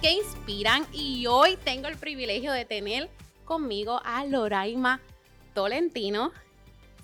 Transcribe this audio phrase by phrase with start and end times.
[0.00, 3.10] Que Inspiran y hoy tengo el privilegio de tener
[3.44, 5.02] conmigo a Loraima
[5.52, 6.32] Tolentino,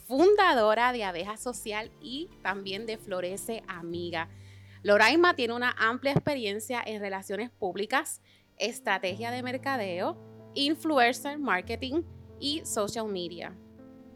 [0.06, 4.30] fundadora de Abeja Social y también de Florece Amiga.
[4.82, 8.22] Loraima tiene una amplia experiencia en relaciones públicas,
[8.56, 10.16] estrategia de mercadeo,
[10.54, 12.04] influencer marketing
[12.40, 13.54] y social media.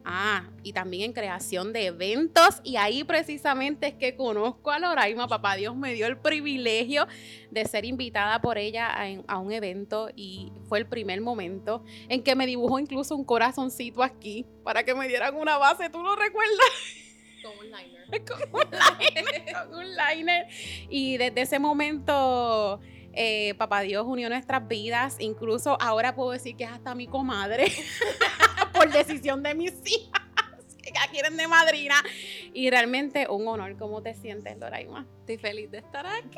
[0.09, 2.61] Ah, y también en creación de eventos.
[2.63, 5.27] Y ahí precisamente es que conozco a Loraima.
[5.27, 7.05] Papá Dios me dio el privilegio
[7.51, 12.23] de ser invitada por ella a, a, un evento y fue el primer momento en
[12.23, 15.89] que me dibujó incluso un corazoncito aquí para que me dieran una base.
[15.89, 16.57] ¿Tú lo recuerdas?
[17.43, 18.23] Con un liner.
[18.25, 20.47] con un liner, con un liner.
[20.89, 22.79] Y desde ese momento...
[23.19, 27.65] Eh, Papá Dios unió nuestras vidas, incluso ahora puedo decir que es hasta mi comadre,
[28.73, 30.21] por decisión de mis hijas,
[30.83, 31.95] que la quieren de madrina.
[32.53, 33.75] Y realmente un honor.
[33.77, 35.07] ¿Cómo te sientes, Doraima?
[35.21, 36.37] Estoy feliz de estar aquí.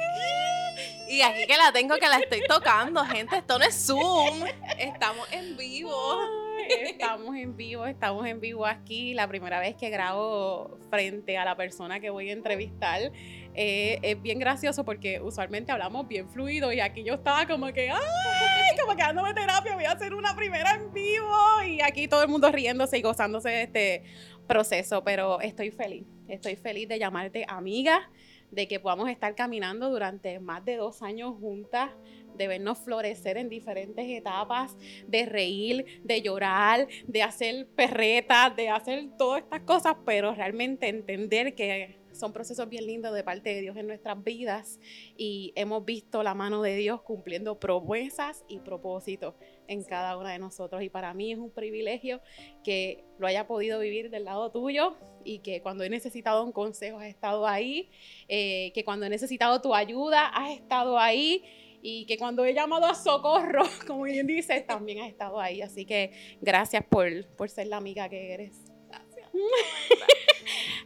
[1.09, 3.37] Y aquí que la tengo, que la estoy tocando, gente.
[3.37, 4.45] Esto no es Zoom.
[4.77, 6.48] Estamos en vivo.
[6.69, 9.13] Estamos en vivo, estamos en vivo aquí.
[9.13, 13.11] La primera vez que grabo frente a la persona que voy a entrevistar.
[13.55, 17.89] Eh, es bien gracioso porque usualmente hablamos bien fluido y aquí yo estaba como que,
[17.89, 18.77] ¡ay!
[18.79, 21.35] Como que dándome terapia, voy a hacer una primera en vivo
[21.65, 24.03] y aquí todo el mundo riéndose y gozándose de este
[24.47, 28.09] proceso, pero estoy feliz, estoy feliz de llamarte amiga,
[28.51, 31.91] de que podamos estar caminando durante más de dos años juntas,
[32.39, 34.75] de vernos florecer en diferentes etapas,
[35.07, 41.53] de reír, de llorar, de hacer perretas, de hacer todas estas cosas, pero realmente entender
[41.53, 44.79] que son procesos bien lindos de parte de Dios en nuestras vidas
[45.15, 49.35] y hemos visto la mano de Dios cumpliendo promesas y propósitos
[49.67, 50.81] en cada una de nosotros.
[50.81, 52.21] Y para mí es un privilegio
[52.63, 56.99] que lo haya podido vivir del lado tuyo y que cuando he necesitado un consejo
[56.99, 57.89] has estado ahí,
[58.27, 61.43] eh, que cuando he necesitado tu ayuda has estado ahí
[61.81, 65.61] y que cuando he llamado a socorro, como bien dices, también has estado ahí.
[65.61, 68.57] Así que gracias por, por ser la amiga que eres.
[68.87, 69.29] Gracias.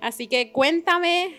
[0.02, 1.36] Así que cuéntame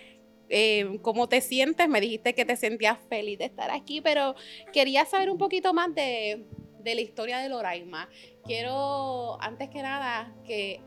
[0.49, 1.89] eh, cómo te sientes.
[1.89, 4.35] Me dijiste que te sentías feliz de estar aquí, pero
[4.73, 6.47] quería saber un poquito más de,
[6.81, 8.09] de la historia de Loraima.
[8.45, 10.81] Quiero, antes que nada, que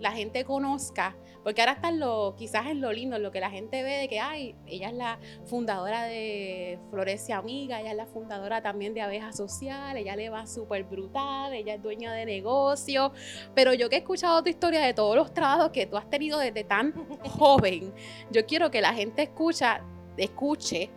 [0.00, 3.38] la gente conozca, porque ahora está en lo, quizás en lo lindo, en lo que
[3.38, 7.96] la gente ve de que, ay, ella es la fundadora de Florecia Amiga, ella es
[7.96, 12.24] la fundadora también de Abeja Social, ella le va súper brutal, ella es dueña de
[12.24, 13.12] negocio,
[13.54, 16.38] pero yo que he escuchado tu historia de todos los trabajos que tú has tenido
[16.38, 16.92] desde tan
[17.24, 17.92] joven,
[18.30, 19.82] yo quiero que la gente escucha,
[20.16, 20.88] escuche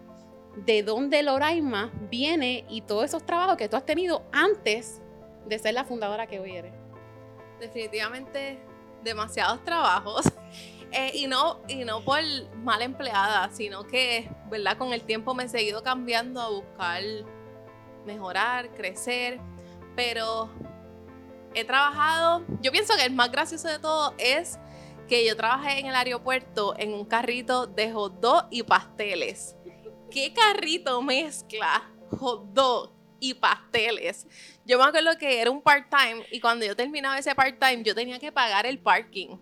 [0.65, 5.01] de dónde Loraima viene y todos esos trabajos que tú has tenido antes
[5.45, 6.73] de ser la fundadora que hoy eres.
[7.59, 8.59] Definitivamente
[9.07, 10.25] demasiados trabajos.
[10.93, 12.21] Eh, y, no, y no por
[12.63, 14.77] mal empleada, sino que, ¿verdad?
[14.77, 17.03] Con el tiempo me he seguido cambiando a buscar
[18.05, 19.37] mejorar, crecer,
[19.97, 20.49] pero
[21.53, 24.57] he trabajado, yo pienso que el más gracioso de todo es
[25.09, 29.57] que yo trabajé en el aeropuerto en un carrito de hot dog y pasteles.
[30.09, 34.27] ¿Qué carrito mezcla hot dog y pasteles?
[34.65, 38.19] Yo me acuerdo que era un part-time y cuando yo terminaba ese part-time yo tenía
[38.19, 39.37] que pagar el parking.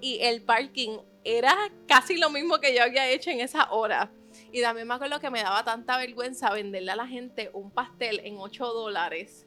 [0.00, 1.54] Y el parking era
[1.86, 4.10] casi lo mismo que yo había hecho en esa hora.
[4.52, 8.20] Y también me acuerdo que me daba tanta vergüenza venderle a la gente un pastel
[8.24, 9.46] en 8 dólares.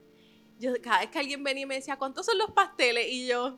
[0.59, 3.07] Yo, cada vez que alguien venía y me decía, ¿cuántos son los pasteles?
[3.09, 3.57] Y yo,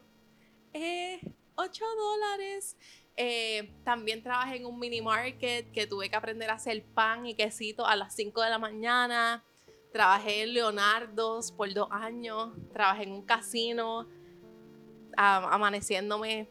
[0.73, 1.19] eh,
[1.55, 2.77] 8 dólares.
[3.17, 7.33] Eh, también trabajé en un mini market que tuve que aprender a hacer pan y
[7.33, 9.43] quesito a las 5 de la mañana.
[9.95, 12.51] Trabajé en Leonardo's por dos años.
[12.73, 14.05] Trabajé en un casino,
[15.15, 16.49] amaneciéndome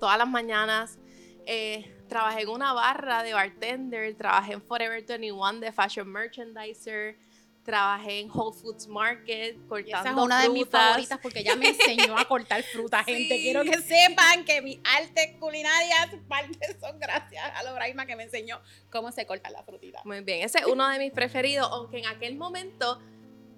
[0.00, 0.98] todas las mañanas.
[1.44, 4.16] Eh, trabajé en una barra de bartender.
[4.16, 7.18] Trabajé en Forever 21 de fashion merchandiser.
[7.64, 10.82] Trabajé en Whole Foods Market cortando Esa es una de mis frutas.
[10.82, 13.36] favoritas porque ella me enseñó a cortar fruta, gente.
[13.36, 13.42] Sí.
[13.42, 18.60] Quiero que sepan que mis artes culinarias parte son gracias a Lobraima que me enseñó
[18.90, 20.00] cómo se corta la frutita.
[20.04, 23.00] Muy bien, ese es uno de mis preferidos, aunque en aquel momento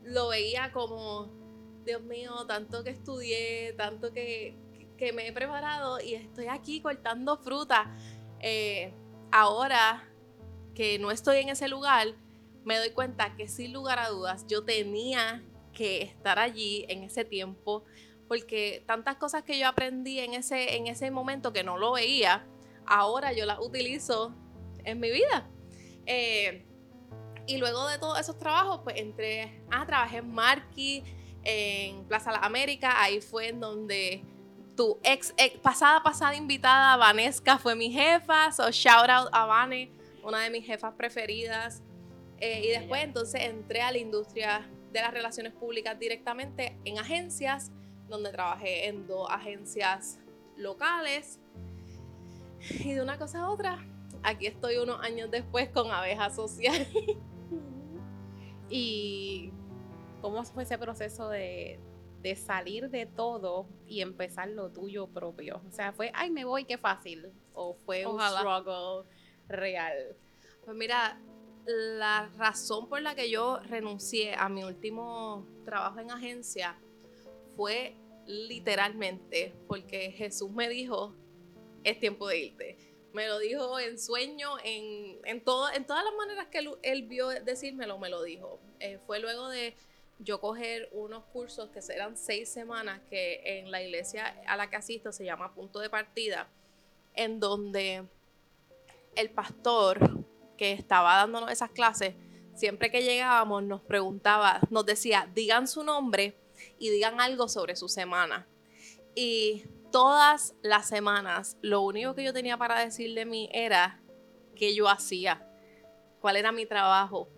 [0.04, 1.28] lo veía como,
[1.84, 4.54] Dios mío, tanto que estudié, tanto que,
[4.96, 7.92] que me he preparado y estoy aquí cortando fruta.
[8.40, 8.92] Eh,
[9.32, 10.08] ahora
[10.74, 12.14] que no estoy en ese lugar,
[12.66, 15.42] me doy cuenta que sin lugar a dudas yo tenía
[15.72, 17.84] que estar allí en ese tiempo,
[18.28, 22.44] porque tantas cosas que yo aprendí en ese, en ese momento que no lo veía,
[22.84, 24.34] ahora yo las utilizo
[24.84, 25.48] en mi vida.
[26.06, 26.66] Eh,
[27.46, 31.04] y luego de todos esos trabajos, pues entré, ah, trabajé en Marquis,
[31.44, 34.24] en Plaza Las Américas, ahí fue en donde
[34.76, 39.92] tu ex, ex- pasada, pasada invitada, Vanesca, fue mi jefa, so shout out a Vane,
[40.24, 41.82] una de mis jefas preferidas.
[42.38, 47.72] Eh, y después entonces entré a la industria de las relaciones públicas directamente en agencias,
[48.08, 50.18] donde trabajé en dos agencias
[50.56, 51.40] locales.
[52.80, 53.84] Y de una cosa a otra,
[54.22, 56.86] aquí estoy unos años después con Abeja Social.
[58.68, 59.52] ¿Y
[60.20, 61.78] cómo fue ese proceso de,
[62.22, 65.60] de salir de todo y empezar lo tuyo propio?
[65.68, 67.30] O sea, fue, ay, me voy, qué fácil.
[67.54, 68.40] O fue Ojalá.
[68.40, 69.10] un struggle
[69.48, 70.16] real.
[70.64, 71.20] Pues mira,
[71.66, 76.78] la razón por la que yo renuncié a mi último trabajo en agencia
[77.56, 77.96] fue
[78.26, 81.14] literalmente porque Jesús me dijo,
[81.84, 82.78] es tiempo de irte.
[83.12, 87.02] Me lo dijo en sueño, en, en, todo, en todas las maneras que él, él
[87.04, 88.60] vio decírmelo, me lo dijo.
[88.78, 89.74] Eh, fue luego de
[90.18, 94.76] yo coger unos cursos que eran seis semanas que en la iglesia a la que
[94.76, 96.48] asisto se llama Punto de Partida,
[97.14, 98.04] en donde
[99.14, 99.98] el pastor
[100.56, 102.14] que estaba dándonos esas clases,
[102.54, 106.38] siempre que llegábamos nos preguntaba, nos decía, digan su nombre
[106.78, 108.46] y digan algo sobre su semana.
[109.14, 114.00] Y todas las semanas, lo único que yo tenía para decir de mí era
[114.54, 115.48] qué yo hacía,
[116.20, 117.28] cuál era mi trabajo.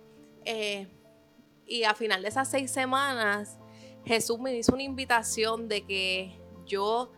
[0.44, 0.88] Eh,
[1.66, 3.58] y a final de esas seis semanas,
[4.04, 7.12] Jesús me hizo una invitación de que yo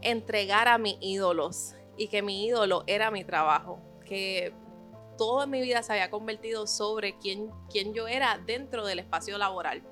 [0.00, 4.52] entregara mis ídolos y que mi ídolo era mi trabajo, que
[5.16, 9.38] todo en mi vida se había convertido sobre quién, quién yo era dentro del espacio
[9.38, 9.82] laboral.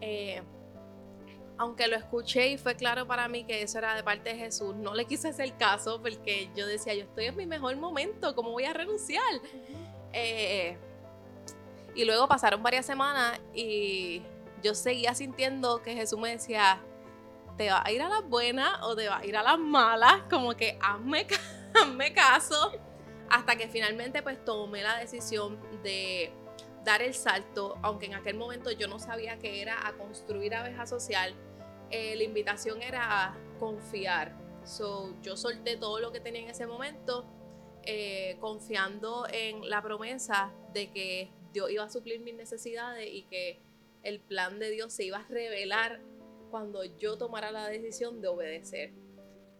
[0.00, 0.42] Eh,
[1.58, 4.74] aunque lo escuché y fue claro para mí que eso era de parte de Jesús,
[4.74, 8.50] no le quise hacer caso porque yo decía, yo estoy en mi mejor momento, ¿cómo
[8.50, 9.22] voy a renunciar?
[10.12, 10.76] Eh,
[11.94, 14.22] y luego pasaron varias semanas y
[14.62, 16.80] yo seguía sintiendo que Jesús me decía,
[17.56, 20.22] te va a ir a las buenas o te va a ir a las malas,
[20.30, 21.26] como que hazme,
[21.80, 22.72] hazme caso,
[23.32, 26.30] hasta que finalmente pues tomé la decisión de
[26.84, 30.86] dar el salto, aunque en aquel momento yo no sabía que era a construir abeja
[30.86, 31.34] social,
[31.90, 34.36] eh, la invitación era a confiar.
[34.64, 37.24] So, yo solté todo lo que tenía en ese momento,
[37.84, 43.60] eh, confiando en la promesa de que Dios iba a suplir mis necesidades y que
[44.02, 46.02] el plan de Dios se iba a revelar
[46.50, 48.92] cuando yo tomara la decisión de obedecer.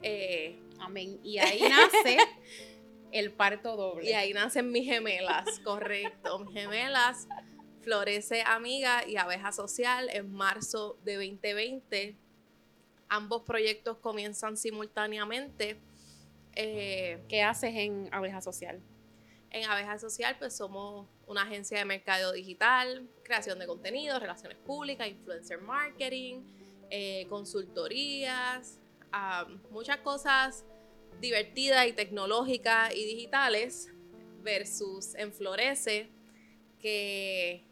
[0.02, 1.20] Eh, Amén.
[1.22, 2.18] Y ahí nace
[3.12, 4.10] el parto doble.
[4.10, 6.38] y ahí nacen mis gemelas, correcto.
[6.40, 7.28] Mis gemelas,
[7.82, 12.16] Florece Amiga y Abeja Social en marzo de 2020.
[13.08, 15.78] Ambos proyectos comienzan simultáneamente.
[16.54, 18.80] Eh, ¿Qué haces en Abeja Social?
[19.52, 25.06] en Abeja Social, pues somos una agencia de mercado digital, creación de contenido, relaciones públicas,
[25.06, 26.42] influencer marketing,
[26.90, 28.78] eh, consultorías,
[29.70, 30.64] muchas cosas
[31.20, 33.90] divertidas y tecnológicas y digitales
[34.42, 36.10] versus en Florece,
[36.80, 37.64] que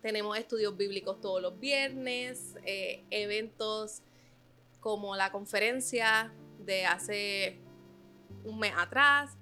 [0.00, 4.02] tenemos estudios bíblicos todos los viernes, eh, eventos
[4.80, 7.58] como la conferencia de hace
[8.44, 9.36] un mes atrás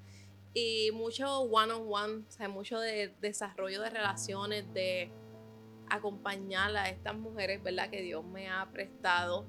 [0.55, 5.11] y mucho one-on-one, o sea, mucho de desarrollo de relaciones, de
[5.88, 7.91] acompañar a estas mujeres, ¿verdad?
[7.91, 9.45] Que Dios me ha prestado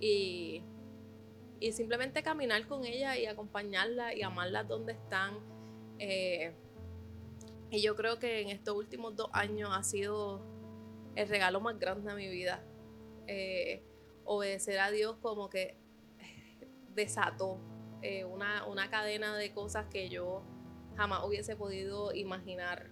[0.00, 0.62] y,
[1.64, 5.38] y simplemente caminar con ellas y acompañarlas y amarlas donde están.
[5.98, 6.52] Eh,
[7.70, 10.42] y yo creo que en estos últimos dos años ha sido
[11.16, 12.62] el regalo más grande de mi vida.
[13.26, 13.82] Eh,
[14.26, 15.78] obedecer a Dios como que
[16.94, 17.58] desató
[18.02, 20.42] eh, una, una cadena de cosas que yo
[20.96, 22.90] jamás hubiese podido imaginar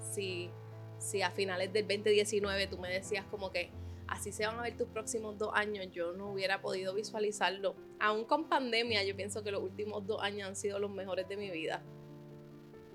[0.00, 0.50] si,
[0.98, 3.70] si a finales del 2019 tú me decías como que
[4.12, 7.74] así se van a ver tus próximos dos años, yo no hubiera podido visualizarlo.
[7.98, 11.36] Aún con pandemia, yo pienso que los últimos dos años han sido los mejores de
[11.36, 11.82] mi vida.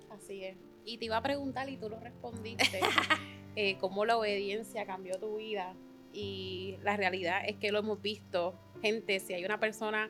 [0.09, 0.57] Así es.
[0.85, 2.79] Y te iba a preguntar y tú lo respondiste,
[3.55, 5.75] eh, cómo la obediencia cambió tu vida.
[6.13, 8.53] Y la realidad es que lo hemos visto.
[8.81, 10.09] Gente, si hay una persona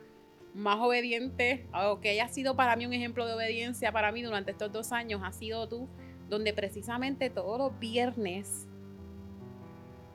[0.54, 4.50] más obediente, o que haya sido para mí un ejemplo de obediencia para mí durante
[4.50, 5.88] estos dos años, ha sido tú,
[6.28, 8.66] donde precisamente todos los viernes,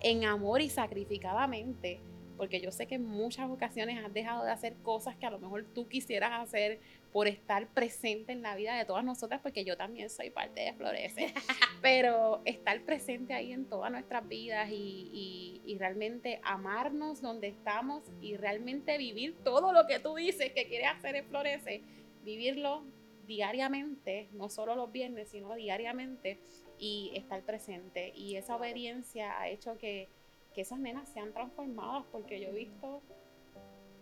[0.03, 1.99] en amor y sacrificadamente,
[2.37, 5.39] porque yo sé que en muchas ocasiones has dejado de hacer cosas que a lo
[5.39, 6.79] mejor tú quisieras hacer
[7.13, 10.73] por estar presente en la vida de todas nosotras, porque yo también soy parte de
[10.73, 11.33] Florece,
[11.81, 18.37] pero estar presente ahí en todas nuestras vidas y, y, realmente amarnos donde estamos y
[18.37, 21.81] realmente vivir todo lo que tú dices que quieres hacer en Florece,
[22.23, 22.83] vivirlo
[23.27, 26.39] diariamente, no solo los viernes, sino diariamente
[26.83, 28.11] y estar presente.
[28.15, 30.09] Y esa obediencia ha hecho que
[30.53, 33.01] que esas nenas sean transformadas, porque yo he visto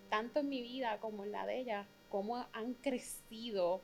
[0.10, 3.82] tanto en mi vida como en la de ellas, cómo han crecido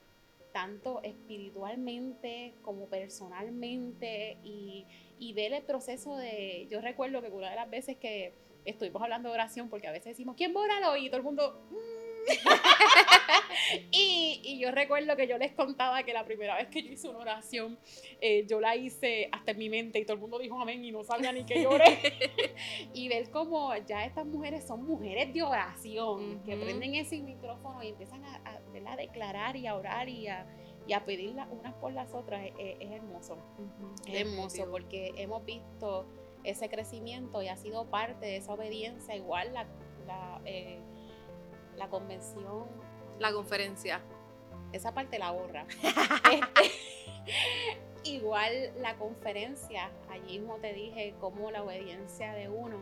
[0.52, 4.86] tanto espiritualmente como personalmente y,
[5.20, 8.34] y ver el proceso de, yo recuerdo que una de las veces que
[8.66, 11.06] estuvimos hablando de oración, porque a veces decimos, ¿quién va a orar hoy?
[11.06, 11.97] Y todo el mundo, mm,
[13.92, 17.20] y, yo recuerdo que yo les contaba que la primera vez que yo hice una
[17.20, 17.78] oración,
[18.22, 20.92] eh, yo la hice hasta en mi mente y todo el mundo dijo amén y
[20.92, 22.00] no sabía ni que lloré.
[22.94, 27.90] y ver cómo ya estas mujeres son mujeres de oración, que prenden ese micrófono y
[27.90, 30.48] empiezan a, a, declarar y a orar y a,
[30.88, 33.38] y a pedir unas por las otras, es, hermoso.
[34.08, 36.08] Es hermoso porque hemos visto
[36.44, 39.68] ese crecimiento y ha sido parte de esa obediencia, igual la,
[40.06, 40.80] la eh,
[41.78, 42.66] la convención.
[43.20, 44.02] La conferencia.
[44.74, 45.66] Esa parte la borra.
[46.32, 46.72] Este,
[48.04, 52.78] igual la conferencia, allí mismo te dije cómo la obediencia de uno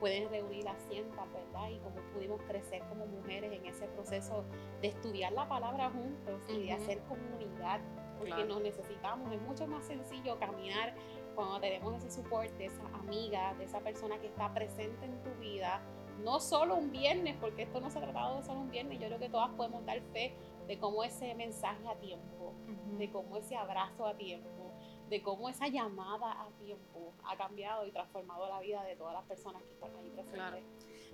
[0.00, 1.68] puede reunir a cientos, ¿verdad?
[1.70, 4.44] Y cómo pudimos crecer como mujeres en ese proceso
[4.80, 7.80] de estudiar la palabra juntos y de hacer comunidad,
[8.18, 9.30] porque nos necesitamos.
[9.32, 10.94] Es mucho más sencillo caminar
[11.34, 15.30] cuando tenemos ese soporte de esa amiga, de esa persona que está presente en tu
[15.38, 15.82] vida,
[16.24, 19.06] no solo un viernes, porque esto no se ha tratado de solo un viernes, yo
[19.06, 20.34] creo que todas podemos dar fe
[20.66, 22.54] de cómo ese mensaje a tiempo,
[22.98, 24.72] de cómo ese abrazo a tiempo,
[25.08, 29.24] de cómo esa llamada a tiempo ha cambiado y transformado la vida de todas las
[29.24, 30.62] personas que están ahí presentes.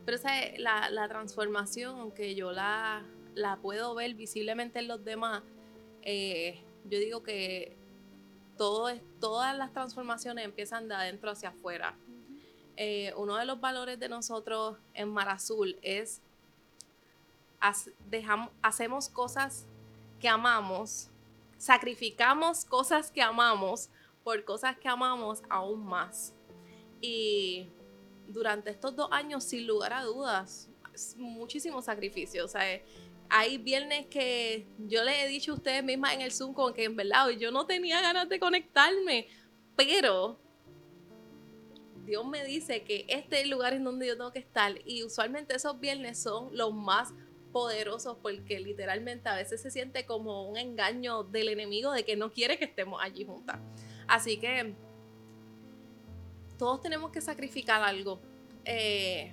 [0.05, 5.43] Pero esa la, la transformación, aunque yo la, la puedo ver visiblemente en los demás,
[6.03, 7.77] eh, yo digo que
[8.57, 11.97] todo todas las transformaciones empiezan de adentro hacia afuera.
[12.77, 16.21] Eh, uno de los valores de nosotros en Mar Azul es
[18.11, 19.67] dejamos, hacemos cosas
[20.21, 21.09] que amamos,
[21.59, 23.89] sacrificamos cosas que amamos
[24.23, 26.35] por cosas que amamos aún más.
[27.01, 27.69] Y
[28.29, 30.69] durante estos dos años, sin lugar a dudas,
[31.17, 32.45] muchísimo sacrificio.
[32.45, 32.63] O sea,
[33.29, 36.85] hay viernes que yo les he dicho a ustedes mismas en el Zoom con que
[36.85, 39.29] en verdad yo no tenía ganas de conectarme,
[39.75, 40.39] pero
[42.07, 45.03] Dios me dice que este es el lugar en donde yo tengo que estar y
[45.03, 47.13] usualmente esos viernes son los más
[47.53, 52.33] poderosos porque literalmente a veces se siente como un engaño del enemigo de que no
[52.33, 53.59] quiere que estemos allí juntas.
[54.07, 54.75] Así que
[56.59, 58.21] todos tenemos que sacrificar algo.
[58.65, 59.33] Eh,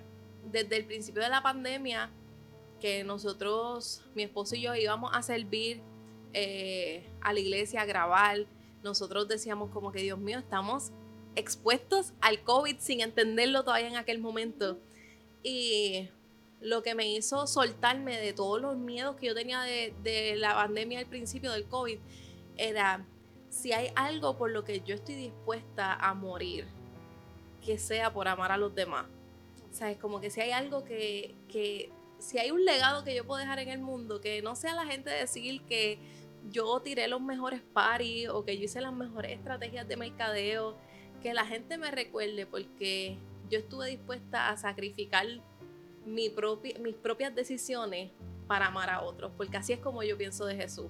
[0.52, 2.10] desde el principio de la pandemia,
[2.80, 5.82] que nosotros, mi esposo y yo íbamos a servir
[6.34, 8.46] eh, a la iglesia, a grabar,
[8.84, 10.92] nosotros decíamos como que Dios mío, estamos
[11.36, 14.78] expuestos al COVID sin entenderlo todavía en aquel momento.
[15.44, 16.10] Y
[16.62, 21.00] lo que me hizo soltarme de todos los miedos que yo tenía de, la pandemia
[21.00, 22.00] al principio del COVID
[22.58, 23.06] era,
[23.50, 26.66] si hay algo por lo que yo estoy dispuesta a morir,
[27.66, 29.06] que sea por amar a los demás.
[29.70, 33.16] O sea, es como que si hay algo que, que, si hay un legado que
[33.16, 36.00] yo puedo dejar en el mundo, que no sea la gente decir que
[36.50, 40.78] yo tiré los mejores paris o que yo hice las mejores estrategias de mercadeo,
[41.24, 43.18] que la gente me recuerde porque
[43.50, 45.26] yo estuve dispuesta a sacrificar
[46.06, 46.30] mi
[46.82, 48.12] mis propias decisiones
[48.46, 50.88] para amar a otros, porque así es como yo pienso de Jesús.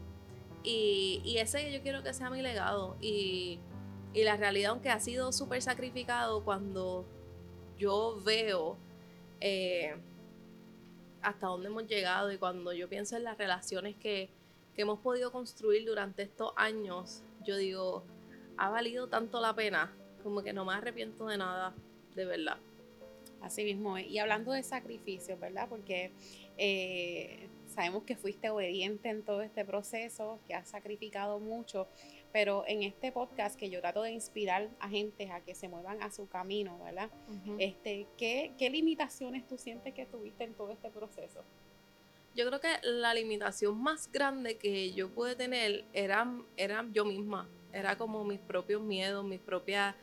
[0.64, 2.98] Y, y ese yo quiero que sea mi legado.
[3.00, 3.60] Y,
[4.14, 7.06] y la realidad, aunque ha sido súper sacrificado, cuando
[7.78, 8.78] yo veo
[9.40, 9.96] eh,
[11.22, 14.32] hasta dónde hemos llegado y cuando yo pienso en las relaciones que,
[14.74, 18.04] que hemos podido construir durante estos años, yo digo,
[18.58, 21.74] ha valido tanto la pena como que no me arrepiento de nada,
[22.16, 22.58] de verdad.
[23.42, 25.68] Así mismo, y hablando de sacrificios, ¿verdad?
[25.68, 26.12] Porque
[26.58, 31.88] eh, sabemos que fuiste obediente en todo este proceso, que has sacrificado mucho,
[32.32, 36.02] pero en este podcast que yo trato de inspirar a gente a que se muevan
[36.02, 37.10] a su camino, ¿verdad?
[37.60, 41.44] este, ¿qué, ¿Qué limitaciones tú sientes que tuviste en todo este proceso?
[42.36, 46.28] Yo creo que la limitación más grande que yo pude tener era,
[46.58, 47.48] era yo misma.
[47.72, 49.96] Era como mis propios miedos, mis propias...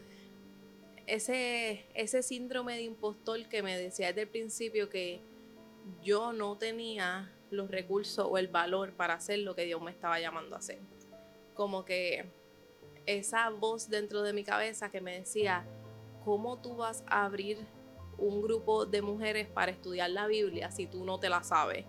[1.11, 5.21] Ese, ese síndrome de impostor que me decía desde el principio que
[6.05, 10.21] yo no tenía los recursos o el valor para hacer lo que Dios me estaba
[10.21, 10.79] llamando a hacer.
[11.55, 12.31] Como que
[13.07, 15.67] esa voz dentro de mi cabeza que me decía,
[16.25, 17.59] ¿cómo tú vas a abrir
[18.17, 21.87] un grupo de mujeres para estudiar la Biblia si tú no te la sabes?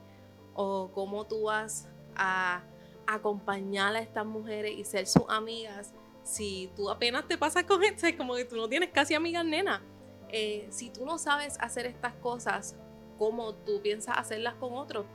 [0.55, 2.63] ¿O cómo tú vas a
[3.05, 8.15] acompañar a estas mujeres y ser sus amigas si tú apenas te pasas con gente,
[8.17, 9.81] como que tú no tienes casi amigas, nena?
[10.29, 12.75] Eh, si tú no sabes hacer estas cosas,
[13.17, 15.05] ¿cómo tú piensas hacerlas con otros?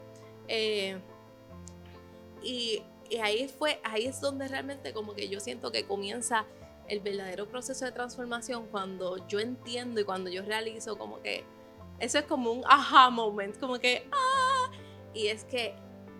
[0.49, 0.99] Eh,
[2.43, 6.45] y, y, ahí fue, ahí es donde realmente como que yo siento que comienza
[6.89, 11.45] el verdadero proceso de transformación cuando yo entiendo y cuando yo realizo como que
[11.99, 14.71] eso es como un aha moment, como que ah,
[15.15, 15.75] y es que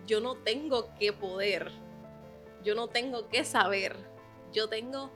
[0.07, 1.71] yo no tengo que poder,
[2.63, 3.95] yo no tengo que saber,
[4.53, 5.11] yo tengo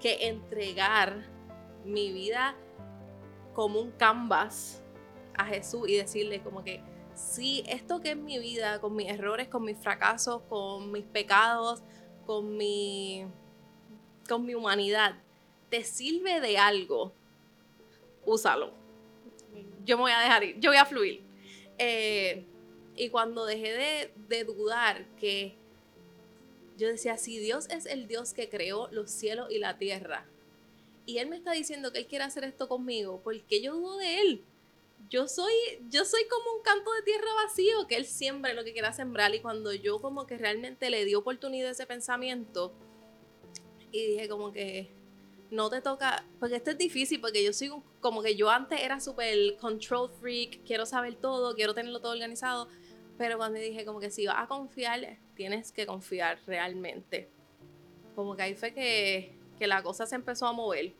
[0.00, 1.26] que entregar
[1.84, 2.56] mi vida
[3.54, 4.82] como un canvas
[5.34, 6.82] a Jesús y decirle como que
[7.14, 11.82] si esto que es mi vida, con mis errores, con mis fracasos, con mis pecados,
[12.26, 13.26] con mi,
[14.28, 15.16] con mi humanidad,
[15.68, 17.12] te sirve de algo,
[18.24, 18.72] úsalo.
[19.84, 21.22] Yo me voy a dejar ir, yo voy a fluir.
[21.78, 22.46] Eh,
[22.96, 25.56] y cuando dejé de, de dudar que
[26.82, 30.26] yo decía, si Dios es el Dios que creó los cielos y la tierra,
[31.06, 33.98] y Él me está diciendo que Él quiere hacer esto conmigo, ¿por qué yo dudo
[33.98, 34.44] de Él?
[35.12, 35.52] yo soy,
[35.90, 39.34] yo soy como un canto de tierra vacío que él siembra lo que quiera sembrar.
[39.34, 42.72] Y cuando yo como que realmente le di oportunidad a ese pensamiento
[43.90, 44.90] y dije como que
[45.50, 47.70] no te toca, porque esto es difícil, porque yo soy
[48.00, 52.68] como que yo antes era súper control freak, quiero saber todo, quiero tenerlo todo organizado,
[53.22, 54.98] pero cuando dije como que si vas a confiar,
[55.36, 57.30] tienes que confiar realmente.
[58.16, 60.92] Como que ahí fue que, que la cosa se empezó a mover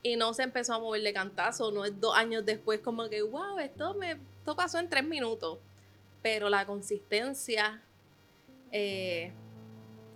[0.00, 3.20] y no se empezó a mover de cantazo, no es dos años después como que,
[3.20, 5.58] wow, esto, me, esto pasó en tres minutos.
[6.22, 7.82] Pero la consistencia,
[8.70, 9.32] eh,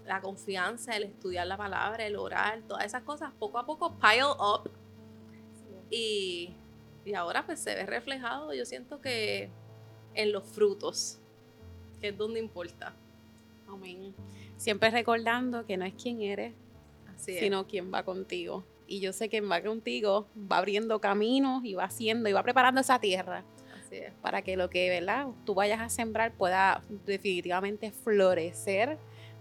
[0.07, 4.23] la confianza, el estudiar la palabra, el orar, todas esas cosas, poco a poco pile
[4.39, 4.71] up.
[5.91, 6.55] Y,
[7.05, 9.51] y ahora pues se ve reflejado, yo siento que
[10.15, 11.21] en los frutos,
[12.01, 12.95] que es donde importa.
[13.69, 14.15] Amén.
[14.57, 16.55] Siempre recordando que no es quién eres,
[17.17, 21.85] sino quién va contigo y yo sé que va contigo, va abriendo caminos y va
[21.85, 23.45] haciendo y va preparando esa tierra.
[24.21, 25.27] Para que lo que ¿verdad?
[25.45, 28.99] tú vayas a sembrar pueda definitivamente florecer,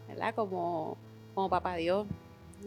[0.08, 0.34] ¿verdad?
[0.36, 0.98] Como,
[1.36, 2.08] como Papá Dios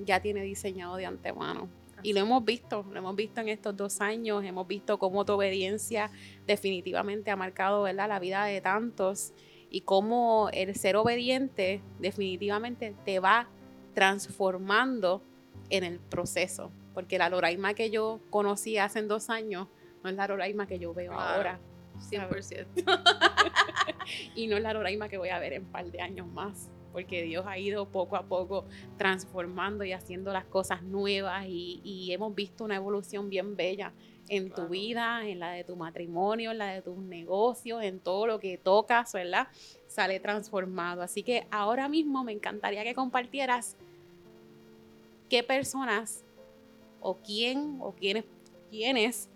[0.05, 1.69] ya tiene diseñado de antemano.
[2.03, 5.35] Y lo hemos visto, lo hemos visto en estos dos años, hemos visto cómo tu
[5.35, 6.11] obediencia
[6.47, 8.09] definitivamente ha marcado ¿verdad?
[8.09, 9.33] la vida de tantos
[9.73, 13.49] y cómo el ser obediente definitivamente te va
[13.95, 15.23] transformando
[15.71, 19.69] en el proceso, porque la Loraima que yo conocí hace dos años
[20.05, 21.59] no es la Loraima que yo veo ahora.
[22.11, 22.67] 100%.
[24.35, 26.71] y no es la Loraima que voy a ver en un par de años más,
[26.93, 28.67] porque Dios ha ido poco a poco
[28.99, 33.95] transformando y haciendo las cosas nuevas y, hemos visto una evolución bien bella
[34.33, 38.27] en tu vida, en la de tu matrimonio, en la de tus negocios, en todo
[38.27, 39.49] lo que tocas, ¿verdad?
[39.89, 41.03] Sale transformado.
[41.03, 43.77] Así que ahora mismo me encantaría que compartieras
[45.29, 46.25] qué personas
[47.03, 48.25] o quién o quiénes,
[48.71, 49.29] quiénes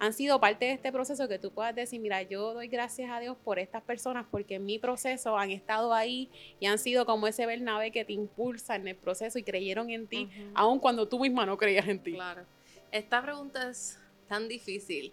[0.00, 3.20] han sido parte de este proceso que tú puedas decir, mira, yo doy gracias a
[3.20, 6.28] Dios por estas personas porque en mi proceso han estado ahí
[6.58, 10.08] y han sido como ese Bernabé que te impulsa en el proceso y creyeron en
[10.08, 12.14] ti, aun cuando tú misma no creías en ti.
[12.14, 12.42] Claro.
[12.90, 15.12] Esta pregunta es tan difícil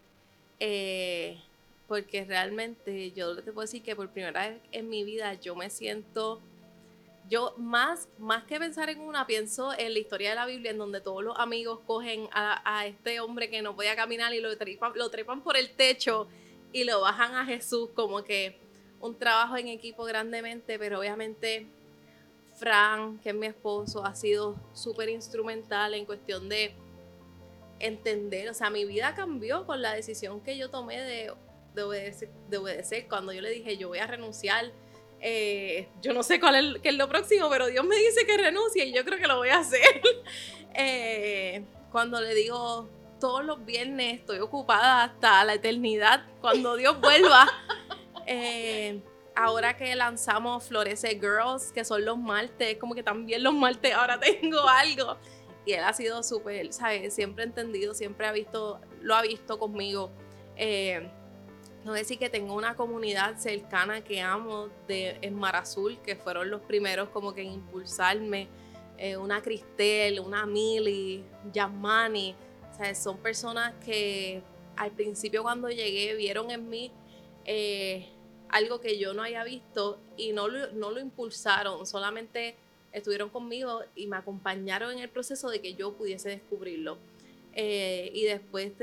[0.60, 1.38] eh,
[1.88, 5.70] porque realmente yo te puedo decir que por primera vez en mi vida yo me
[5.70, 6.42] siento
[7.30, 10.80] yo más, más que pensar en una, pienso en la historia de la Biblia, en
[10.80, 14.94] donde todos los amigos cogen a, este hombre que no podía caminar y lo trepan,
[14.96, 16.28] lo trepan por el techo
[16.74, 18.58] y lo bajan a Jesús, como que
[19.00, 21.68] un trabajo en equipo grandemente, pero obviamente
[22.56, 26.74] Fran, que es mi esposo, ha sido súper instrumental en cuestión de
[27.80, 31.34] entender, o sea, mi vida cambió con la decisión que yo tomé de,
[31.74, 34.72] de, obedecer, de obedecer, cuando yo le dije, yo voy a renunciar
[35.22, 38.38] eh, yo no sé cuál es, qué es, lo próximo, pero Dios me dice que
[38.38, 39.80] renuncie y yo creo que lo voy a hacer.
[40.82, 42.88] Eh, cuando le digo,
[43.20, 47.48] todos los viernes estoy ocupada hasta la eternidad, cuando Dios vuelva.
[48.28, 49.02] Eh,
[49.36, 54.20] ahora que lanzamos Florece Girls, que son los martes, como que también los martes ahora
[54.20, 55.18] tengo algo.
[55.70, 57.14] Y él ha sido súper, ¿sabes?
[57.14, 60.10] Siempre entendido, siempre ha visto, lo ha visto conmigo
[61.86, 66.62] no decir que tengo una comunidad cercana que amo de en Azul, que fueron los
[66.62, 68.48] primeros como que en impulsarme.
[68.98, 72.36] eh, una Cristel, una Mili, Yasmani.
[72.72, 74.42] O son personas que
[74.76, 76.92] al principio cuando llegué vieron en mí
[77.46, 78.10] eh,
[78.50, 82.56] algo que yo no había visto y no lo, no lo impulsaron, solamente
[82.92, 86.98] estuvieron conmigo y me acompañaron en el proceso de que yo pudiese descubrirlo.
[87.54, 88.74] Eh, y después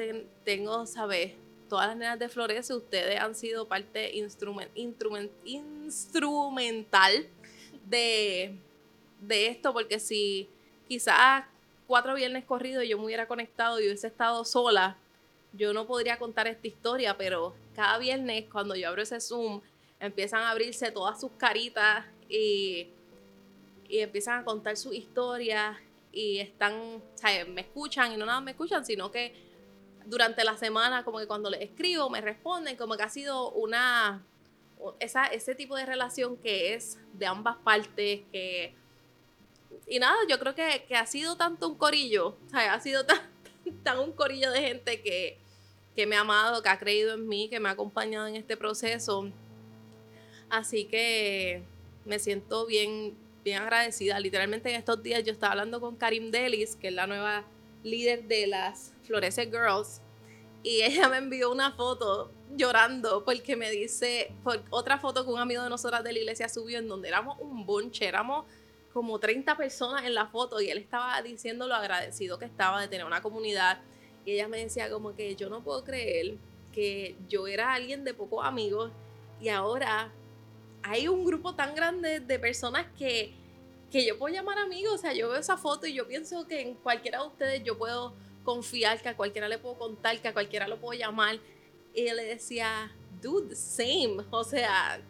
[0.45, 1.33] tengo, ¿sabes?
[1.69, 4.71] Todas las nenas de Florece, ustedes han sido parte instrument,
[5.45, 7.27] instrumental
[7.89, 8.57] de,
[9.21, 10.49] de esto, porque si
[10.89, 11.45] quizás
[11.87, 14.97] cuatro viernes corridos yo me hubiera conectado y hubiese estado sola,
[15.53, 19.61] yo no podría contar esta historia, pero cada viernes cuando yo abro ese Zoom,
[20.01, 22.89] empiezan a abrirse todas sus caritas y,
[23.89, 25.77] y empiezan a contar sus historias
[26.13, 29.35] y están, sea, me escuchan y no nada me escuchan, sino que
[30.07, 34.25] durante la semana, como que cuando les escribo, me responden, como que ha sido una,
[35.01, 38.75] esa, ese tipo de relación que es de ambas partes, que...
[39.89, 43.21] Y nada, yo creo que, que ha sido tanto un corillo, sea, ha sido tan,
[43.83, 45.39] tan un corillo de gente que,
[45.95, 48.57] que me ha amado, que ha creído en mí, que me ha acompañado en este
[48.57, 49.31] proceso.
[50.49, 51.63] Así que
[52.05, 54.19] me siento bien, bien agradecida.
[54.19, 57.45] Literalmente en estos días yo estaba hablando con Karim Delis, que es la nueva
[57.85, 60.01] líder de las Florece Girls,
[60.65, 65.39] y ella me envió una foto llorando porque me dice, por otra foto que un
[65.39, 68.47] amigo de nosotras de la iglesia subió en donde éramos un bonche, éramos
[68.93, 72.89] como 30 personas en la foto y él estaba diciendo lo agradecido que estaba de
[72.89, 73.79] tener una comunidad
[74.25, 76.37] y ella me decía como que yo no puedo creer
[76.73, 78.91] que yo era alguien de pocos amigos
[79.41, 80.11] y ahora
[80.89, 83.35] hay un grupo tan grande de personas que,
[83.91, 84.95] que yo puedo llamar amigos.
[84.95, 87.77] O sea, yo veo esa foto y yo pienso que en cualquiera de ustedes yo
[87.77, 91.39] puedo confiar, que a cualquiera le puedo contar, que a cualquiera lo puedo llamar.
[91.93, 94.19] Y él le decía, dude, same.
[94.31, 95.01] O sea,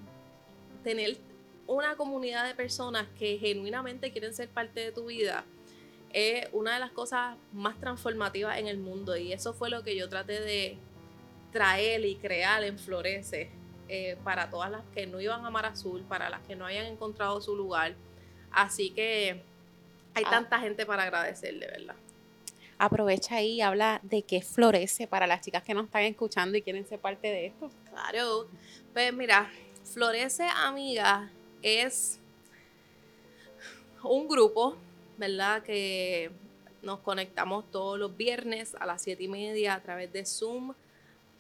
[0.83, 1.19] tener
[1.67, 5.45] una comunidad de personas que genuinamente quieren ser parte de tu vida
[6.13, 9.15] es una de las cosas más transformativas en el mundo.
[9.17, 10.79] Y eso fue lo que yo traté de
[11.53, 13.51] traer y crear en Florece
[13.89, 16.87] eh, para todas las que no iban a Mar Azul, para las que no hayan
[16.87, 17.95] encontrado su lugar.
[18.51, 19.43] Así que
[20.15, 20.31] hay ah.
[20.31, 21.95] tanta gente para agradecer, de verdad.
[22.79, 26.63] Aprovecha ahí y habla de qué florece para las chicas que nos están escuchando y
[26.63, 27.71] quieren ser parte de esto.
[27.91, 28.49] Claro.
[28.93, 29.51] Pues mira,
[29.85, 31.31] Florece Amiga
[31.63, 32.19] es
[34.03, 34.77] un grupo,
[35.17, 35.63] ¿verdad?
[35.63, 36.31] Que
[36.83, 40.75] nos conectamos todos los viernes a las siete y media a través de Zoom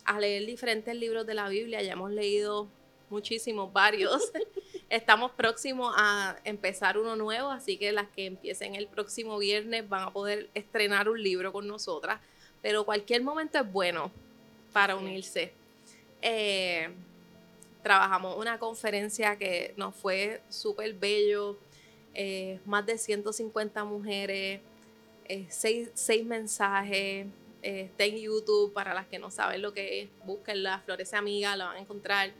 [0.07, 1.83] a leer diferentes libros de la Biblia.
[1.83, 2.69] Ya hemos leído
[3.11, 4.33] muchísimos, varios.
[4.89, 10.05] Estamos próximos a empezar uno nuevo, así que las que empiecen el próximo viernes van
[10.05, 12.21] a poder estrenar un libro con nosotras.
[12.63, 14.11] Pero cualquier momento es bueno
[14.73, 15.53] para unirse.
[16.23, 16.89] Eh,
[17.83, 21.57] trabajamos una conferencia que nos fue súper bello.
[22.15, 24.61] Eh, más de 150 mujeres,
[25.29, 27.27] eh, seis, seis mensajes,
[27.67, 30.09] eh, está en YouTube para las que no saben lo que es.
[30.25, 32.31] Búsquenla, Florece Amiga, la van a encontrar.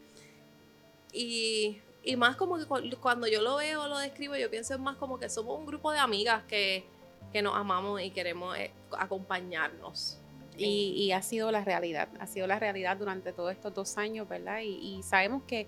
[1.13, 1.83] Y,
[2.17, 2.67] más como que
[3.01, 5.99] cuando yo lo veo lo describo, yo pienso más como que somos un grupo de
[5.99, 6.85] amigas que,
[7.43, 10.19] nos amamos y queremos eh, acompañarnos.
[10.57, 14.61] Y, ha sido la realidad, ha sido la realidad durante todos estos dos años, ¿verdad?
[14.63, 15.67] Y, sabemos que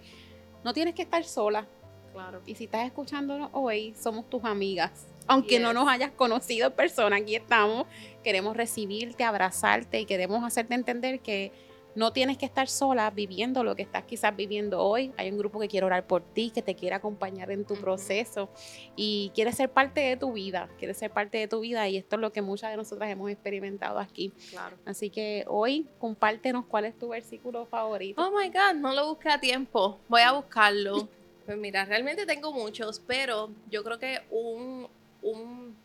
[0.63, 1.67] no tienes que estar sola.
[2.13, 2.43] Claro.
[2.47, 7.17] Y si estás escuchándonos hoy, somos tus amigas aunque no nos hayas conocido en persona,
[7.17, 7.87] aquí estamos.
[8.25, 11.53] Queremos recibirte, abrazarte y queremos hacerte entender que
[11.95, 15.13] no tienes que estar sola viviendo lo que estás quizás viviendo hoy.
[15.17, 18.49] Hay un grupo que quiere orar por ti, que te quiere acompañar en tu proceso
[18.95, 22.17] y quiere ser parte de tu vida, quiere ser parte de tu vida y esto
[22.17, 24.33] es lo que muchas de nosotras hemos experimentado aquí.
[24.51, 24.77] Claro.
[24.85, 28.23] Así que hoy compártenos cuál es tu versículo favorito.
[28.23, 29.99] Oh my God, no lo busqué a tiempo.
[30.09, 31.09] Voy a buscarlo.
[31.49, 34.87] Pues mira, realmente tengo muchos, pero yo creo que un,
[35.29, 35.77] un,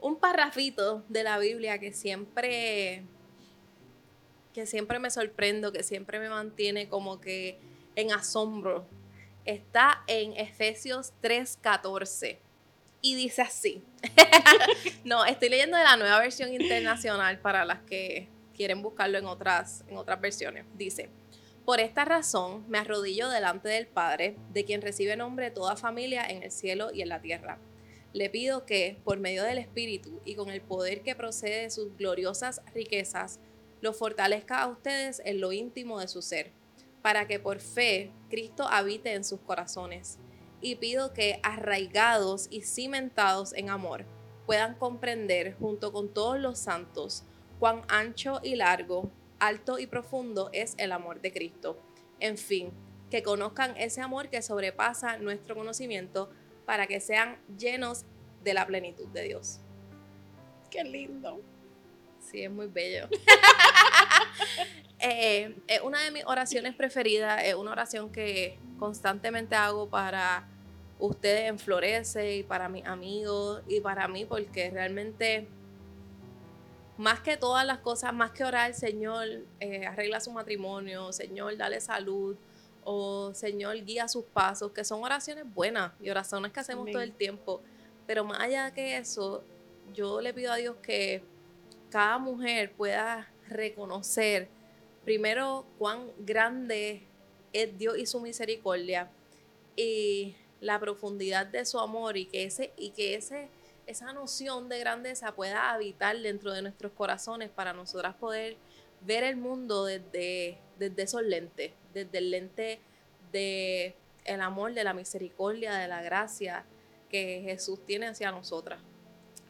[0.00, 3.04] un parrafito de la Biblia que siempre,
[4.52, 7.58] que siempre me sorprendo, que siempre me mantiene como que
[7.96, 8.86] en asombro.
[9.44, 12.38] Está en Efesios 3:14
[13.00, 13.82] y dice así.
[15.04, 19.84] no, estoy leyendo de la nueva versión internacional para las que quieren buscarlo en otras,
[19.88, 20.64] en otras versiones.
[20.76, 21.08] Dice,
[21.64, 26.44] por esta razón me arrodillo delante del Padre, de quien recibe nombre toda familia en
[26.44, 27.58] el cielo y en la tierra
[28.12, 31.96] le pido que, por medio del Espíritu y con el poder que procede de sus
[31.96, 33.40] gloriosas riquezas,
[33.80, 36.52] lo fortalezca a ustedes en lo íntimo de su ser,
[37.00, 40.18] para que por fe Cristo habite en sus corazones.
[40.60, 44.04] Y pido que, arraigados y cimentados en amor,
[44.46, 47.24] puedan comprender, junto con todos los santos,
[47.58, 51.76] cuán ancho y largo, alto y profundo es el amor de Cristo.
[52.20, 52.70] En fin,
[53.10, 56.30] que conozcan ese amor que sobrepasa nuestro conocimiento
[56.64, 58.04] para que sean llenos
[58.42, 59.60] de la plenitud de Dios.
[60.70, 61.40] Qué lindo.
[62.20, 63.08] Sí, es muy bello.
[65.04, 70.48] Eh, es una de mis oraciones preferidas, es una oración que constantemente hago para
[71.00, 75.48] ustedes en Florece y para mis amigos y para mí, porque realmente
[76.96, 79.26] más que todas las cosas, más que orar, Señor,
[79.58, 82.36] eh, arregla su matrimonio, Señor, dale salud,
[82.84, 87.12] o Señor, guía sus pasos, que son oraciones buenas y oraciones que hacemos todo el
[87.12, 87.62] tiempo.
[88.06, 89.44] Pero más allá de eso,
[89.94, 91.22] yo le pido a Dios que
[91.90, 94.48] cada mujer pueda reconocer
[95.04, 97.02] primero cuán grande
[97.52, 99.10] es Dios y su misericordia
[99.76, 103.48] y la profundidad de su amor y que ese y que ese
[103.86, 108.56] esa noción de grandeza pueda habitar dentro de nuestros corazones para nosotras poder
[109.06, 112.80] ver el mundo desde, desde esos lentes, desde el lente
[113.32, 113.94] de
[114.40, 116.64] amor, de la misericordia, de la gracia
[117.08, 118.80] que Jesús tiene hacia nosotras.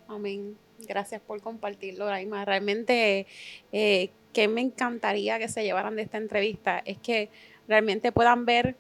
[0.08, 0.56] Amén.
[0.80, 2.44] Gracias por compartirlo, Raima.
[2.44, 3.26] Realmente,
[3.72, 7.30] eh, que me encantaría que se llevaran de esta entrevista es que
[7.68, 8.76] realmente puedan ver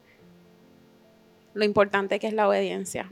[1.54, 3.08] lo importante que es la obediencia.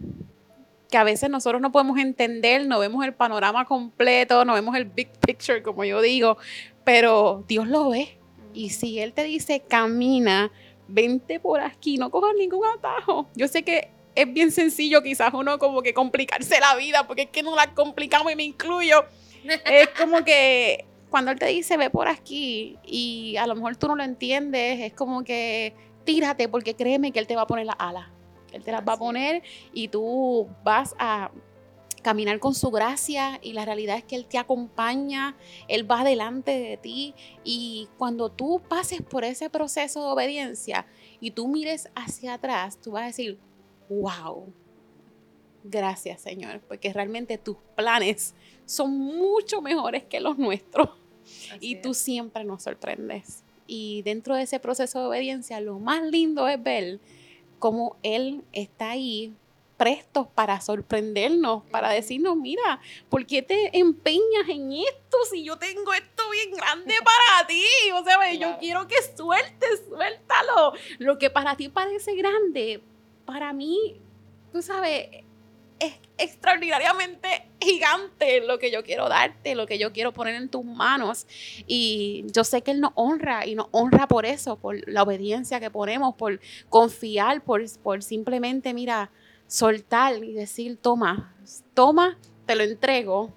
[0.90, 4.87] Que a veces nosotros no podemos entender, no vemos el panorama completo, no vemos el
[4.87, 6.37] big picture, como yo digo,
[6.85, 8.18] pero Dios lo ve.
[8.53, 10.50] Y si Él te dice, camina,
[10.88, 13.29] vente por aquí, no cojas ningún atajo.
[13.35, 17.31] Yo sé que es bien sencillo quizás uno como que complicarse la vida, porque es
[17.31, 19.05] que no la complicamos y me incluyo.
[19.44, 23.88] Es como que cuando él te dice ve por aquí y a lo mejor tú
[23.88, 25.74] no lo entiendes, es como que
[26.05, 28.07] tírate porque créeme que él te va a poner las alas.
[28.52, 31.30] Él te las va a poner y tú vas a
[32.02, 35.36] caminar con su gracia y la realidad es que Él te acompaña,
[35.68, 37.14] Él va delante de ti.
[37.44, 40.86] Y cuando tú pases por ese proceso de obediencia
[41.20, 43.38] y tú mires hacia atrás, tú vas a decir,
[43.88, 44.52] wow,
[45.64, 48.34] gracias Señor, porque realmente tus planes
[48.64, 50.88] son mucho mejores que los nuestros.
[51.60, 53.44] Y tú siempre nos sorprendes.
[53.66, 56.98] Y dentro de ese proceso de obediencia, lo más lindo es ver
[57.61, 59.33] cómo Él está ahí
[59.77, 65.94] prestos para sorprendernos, para decirnos, mira, ¿por qué te empeñas en esto si yo tengo
[65.94, 67.62] esto bien grande para ti?
[67.94, 70.75] O sea, yo quiero que sueltes, suéltalo.
[70.99, 72.83] Lo que para ti parece grande,
[73.25, 73.99] para mí,
[74.53, 75.25] tú sabes,
[75.80, 80.64] es extraordinariamente gigante lo que yo quiero darte, lo que yo quiero poner en tus
[80.64, 81.26] manos.
[81.66, 85.58] Y yo sé que Él nos honra y nos honra por eso, por la obediencia
[85.58, 89.10] que ponemos, por confiar, por, por simplemente, mira,
[89.46, 91.34] soltar y decir, toma,
[91.74, 93.32] toma, te lo entrego.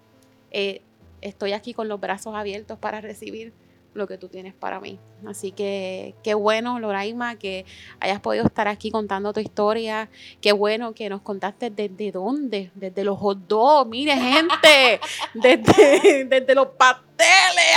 [0.52, 0.82] Eh,
[1.22, 3.54] estoy aquí con los brazos abiertos para recibir
[3.94, 5.00] lo que tú tienes para mí.
[5.26, 7.66] Así que qué bueno, Loraima, que
[8.00, 10.10] hayas podido estar aquí contando tu historia.
[10.42, 13.40] Qué bueno que nos contaste desde dónde, desde los hot
[13.88, 15.00] mire gente,
[15.34, 17.14] desde, desde los pasteles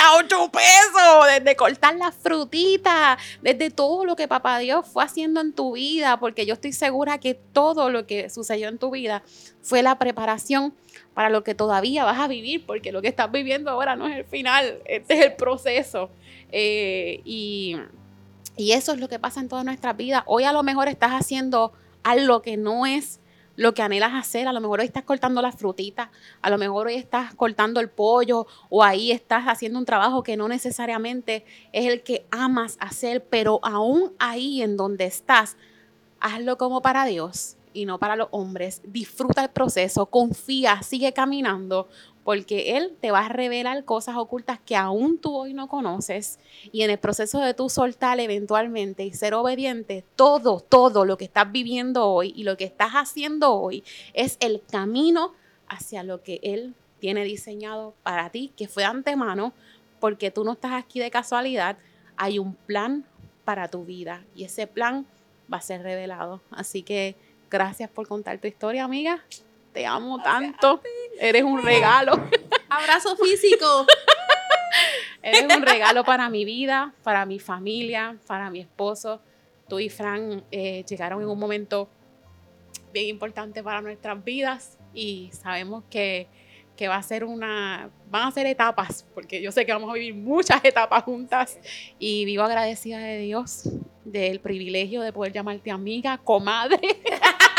[0.00, 5.40] a ocho pesos, desde cortar las frutitas, desde todo lo que papá Dios fue haciendo
[5.40, 9.22] en tu vida, porque yo estoy segura que todo lo que sucedió en tu vida
[9.62, 10.74] fue la preparación
[11.14, 14.16] para lo que todavía vas a vivir, porque lo que estás viviendo ahora no es
[14.16, 16.10] el final, este es el proceso.
[16.52, 17.76] Eh, y,
[18.56, 20.24] y eso es lo que pasa en toda nuestra vida.
[20.26, 21.72] Hoy a lo mejor estás haciendo
[22.02, 23.20] algo que no es
[23.56, 24.46] lo que anhelas hacer.
[24.46, 26.10] A lo mejor hoy estás cortando las frutitas,
[26.42, 30.36] a lo mejor hoy estás cortando el pollo o ahí estás haciendo un trabajo que
[30.36, 35.56] no necesariamente es el que amas hacer, pero aún ahí en donde estás,
[36.20, 38.80] hazlo como para Dios y no para los hombres.
[38.84, 41.88] Disfruta el proceso, confía, sigue caminando,
[42.26, 46.40] porque Él te va a revelar cosas ocultas que aún tú hoy no conoces.
[46.72, 51.26] Y en el proceso de tú soltar eventualmente y ser obediente, todo, todo lo que
[51.26, 55.34] estás viviendo hoy y lo que estás haciendo hoy es el camino
[55.68, 59.52] hacia lo que Él tiene diseñado para ti, que fue de antemano,
[60.00, 61.78] porque tú no estás aquí de casualidad,
[62.16, 63.04] hay un plan
[63.44, 65.06] para tu vida y ese plan
[65.52, 66.40] va a ser revelado.
[66.50, 67.14] Así que
[67.50, 69.22] Gracias por contar tu historia, amiga.
[69.72, 70.80] Te amo tanto.
[71.18, 72.12] Eres un regalo.
[72.68, 73.86] Abrazo físico.
[75.22, 79.20] Eres un regalo para mi vida, para mi familia, para mi esposo.
[79.68, 81.88] Tú y Fran eh, llegaron en un momento
[82.92, 86.28] bien importante para nuestras vidas y sabemos que,
[86.76, 89.94] que, va a ser una, van a ser etapas, porque yo sé que vamos a
[89.94, 91.58] vivir muchas etapas juntas
[91.98, 93.68] y vivo agradecida de Dios
[94.04, 96.78] del privilegio de poder llamarte amiga, comadre.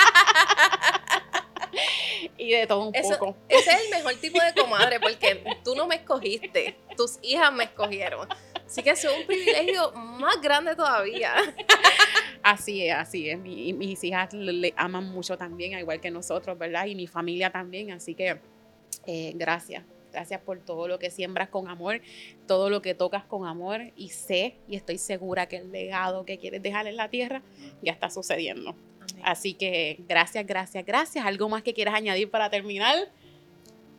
[2.48, 3.36] y de todo un poco.
[3.50, 7.66] Ese es el mejor tipo de comadre porque tú no me escogiste, tus hijas me
[7.66, 8.28] escogieron.
[8.66, 11.34] Así que es un privilegio más grande todavía.
[12.44, 13.40] Así es, así es.
[13.40, 16.86] mis hijas le, aman mucho también, igual que nosotros, ¿verdad?
[16.86, 17.92] Y mi familia también.
[17.92, 18.40] Así que
[19.06, 19.84] eh, gracias.
[20.14, 22.02] Gracias por todo lo que siembras con amor,
[22.48, 26.38] todo lo que tocas con amor y sé y estoy segura que el legado que
[26.38, 27.44] quieres dejar en la tierra
[27.82, 28.76] ya está sucediendo.
[29.24, 31.26] Así que gracias, gracias, gracias.
[31.26, 32.98] ¿Algo más que quieras añadir para terminar?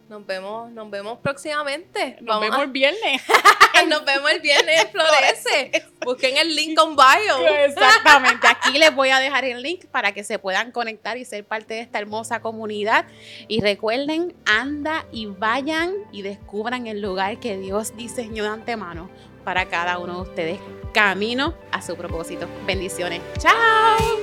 [0.08, 2.16] Nos vemos, nos vemos próximamente.
[2.22, 3.22] Nos vemos el viernes.
[3.88, 5.84] nos vemos el viernes Florece.
[6.02, 7.46] Busquen el link con bio.
[7.46, 8.46] Exactamente.
[8.46, 11.74] Aquí les voy a dejar el link para que se puedan conectar y ser parte
[11.74, 13.04] de esta hermosa comunidad.
[13.48, 19.10] Y recuerden, anda y vayan y descubran el lugar que Dios diseñó de antemano
[19.44, 20.60] para cada uno de ustedes.
[20.94, 22.48] Camino a su propósito.
[22.66, 23.20] Bendiciones.
[23.38, 24.17] Chao.